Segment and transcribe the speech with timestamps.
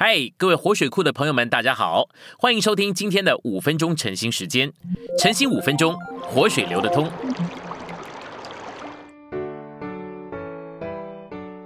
[0.00, 2.08] 嗨，各位活水库的朋友们，大家好，
[2.38, 4.72] 欢迎收听今天的五分钟晨兴时间。
[5.18, 7.10] 晨兴五分钟，活水流得通。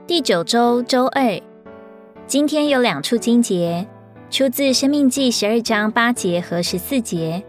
[0.07, 1.39] 第九周周二，
[2.27, 3.87] 今天有两处经节，
[4.31, 7.45] 出自《生命记》十二章八节和十四节。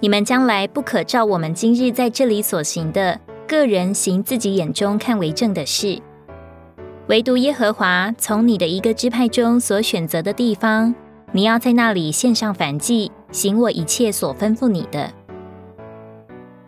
[0.00, 6.02] 你们将来不可照我们今日在这里所行的，个人行自己眼中看为正的事。
[7.08, 10.94] 唯独耶和华从你的一个支派中所选择的地方，
[11.32, 15.12] 你要在那里献上燔祭，行我一切所吩咐你的。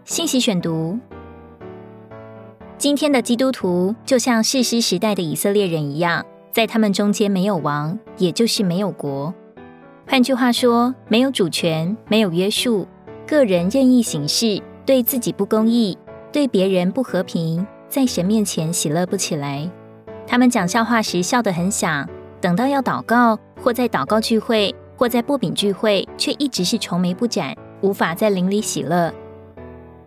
[0.04, 0.98] 信息选读：
[2.77, 6.22] 今天的基督徒就像士师时代的以色列人一样，
[6.52, 9.32] 在他们中间没有王，也就是没有国。
[10.06, 12.86] 换句话说，没有主权，没有约束，
[13.27, 15.96] 个人任意行事，对自己不公义，
[16.30, 19.68] 对别人不和平，在神面前喜乐不起来。
[20.26, 22.08] 他们讲笑话时笑得很响，
[22.40, 29.12] 等到要祷告，或在祷告聚会，或在薄饼聚会，却一直是愁眉不展，无法在灵里喜乐。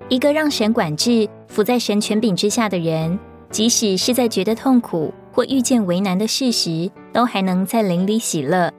[0.10, 3.18] 一个让神管制、伏在神权柄之下的人，
[3.50, 8.72] 即使是在觉得痛苦或遇见为难的事时，都还能在灵里喜乐。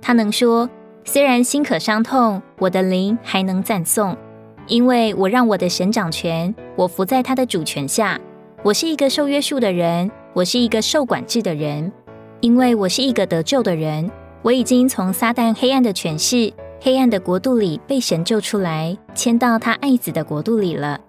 [0.00, 0.70] 他能说
[1.04, 4.16] ：“虽然心可伤痛，我的灵还能赞颂，
[4.66, 8.18] 因为我让我的神掌权，我伏在他的主权下。
[8.62, 11.90] 我是一个受约束的人。”我是一个受管制的人，
[12.40, 14.08] 因为我是一个得救的人。
[14.42, 21.00] 我已经从撒旦黑暗的权势、黑暗的国度里被神救出来，迁到他爱子的国度里了。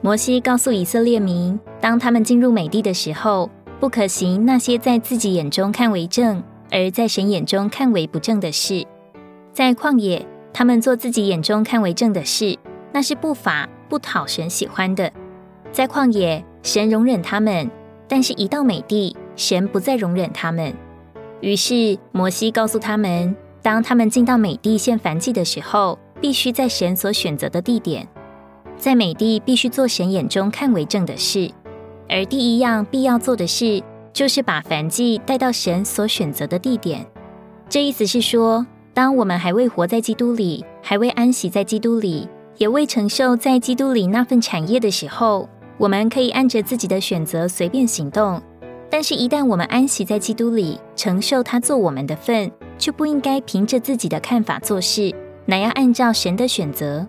[0.00, 8.86] 摩西告诉以色列民，当他们进入美地的时候，不可行那些在自己眼中看为正，而在神眼中看为不正的事。
[9.52, 12.56] 在旷野，他们做自己眼中看为正的事，
[12.92, 15.12] 那是不法、不讨神喜欢的。
[15.72, 17.68] 在旷野，神容忍他们。
[18.08, 20.72] 但是，一到美地，神不再容忍他们。
[21.40, 28.08] 于是，摩西告诉他们，当他们进到美地献燔祭的时候，必须在神所选择的地点，
[28.76, 31.50] 在美地必须做神眼中看为正的事。
[32.08, 33.82] 而第一样必要做的事，
[34.12, 37.06] 就是把燔祭带到神所选择的地点。
[37.68, 42.26] 这意思是说，当我们还未活在基督里，还未安息在基督里，
[42.56, 45.48] 也未承受在基督里那份产业的时候。
[45.78, 48.42] 我们可以按着自己的选择随便行动，
[48.90, 55.14] 但是，一旦我们安息在基督里，承受他做我们的份，就不应该凭着自己的看法做事，
[55.46, 57.06] 乃要按照神的选择。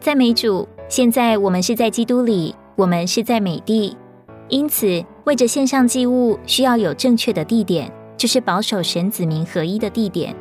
[0.00, 3.96] 在美主，现在我们是在基督里，我们是在美地，
[4.48, 10.34] 因此，为着献上祭物，需要有正确的地点，就是保守神子民合一的地点。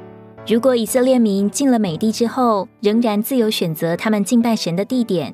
[0.47, 5.33] 如果以色列民进了美地之后，仍然自由选择他们敬拜神的地点。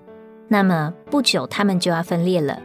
[0.52, 2.60] 那么不久，他们就要分裂了。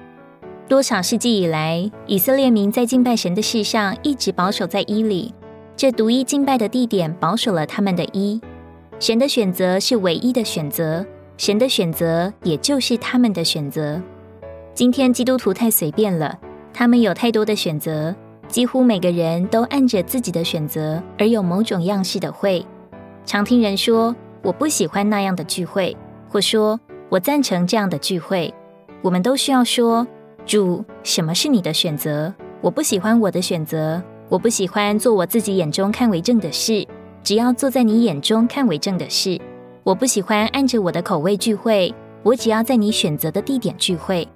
[0.66, 5.34] 多少世纪以来，以色列民在敬拜神的事上一直保守在伊里，
[5.76, 8.40] 这独一敬拜的地点保守了他们的一。
[8.98, 11.04] 神的选择是唯一的选择，
[11.36, 14.00] 神的选择也就是他们的选择。
[14.72, 16.38] 今天基督徒太随便了，
[16.72, 18.16] 他们有太多的选择，
[18.48, 22.64] 几乎每个人都按着自己的选择而有某种样式的会。
[23.26, 25.94] 常听人说：“我不喜欢那样的聚会。”
[26.30, 26.80] 或说。
[27.14, 28.52] 我赞成这样的聚会。
[29.00, 30.04] 我们都需要说
[30.44, 32.34] ：“主，什么是你的选择？
[32.60, 36.84] 我不喜欢我的选择，我不喜欢做我自己眼中看为正的事。
[37.22, 39.40] 只要做在你眼中看为正的事。
[39.84, 41.94] 我不喜欢按着我的口味聚会，
[42.24, 44.26] 我只要在你选择的地点聚会。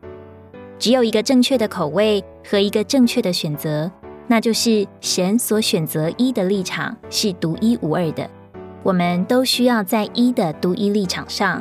[0.79, 3.91] 只有一个正确的口味和一个正确的选择，
[4.29, 8.31] 那就是神所选择一的立场是独一无二的。
[8.85, 11.61] 我们都需要在一的独一立场上。”